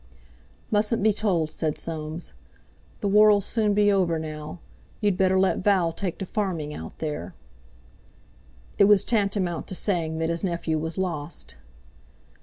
"Mustn't 0.71 1.03
be 1.03 1.13
told," 1.13 1.51
said 1.51 1.77
Soames. 1.77 2.33
"The 3.01 3.07
war'll 3.07 3.39
soon 3.39 3.75
be 3.75 3.91
over 3.91 4.17
now, 4.17 4.59
you'd 4.99 5.15
better 5.15 5.39
let 5.39 5.59
Val 5.59 5.93
take 5.93 6.17
to 6.17 6.25
farming 6.25 6.73
out 6.73 6.97
there." 6.97 7.35
It 8.79 8.85
was 8.85 9.03
tantamount 9.05 9.67
to 9.67 9.75
saying 9.75 10.17
that 10.17 10.29
his 10.29 10.43
nephew 10.43 10.79
was 10.79 10.97
lost. 10.97 11.55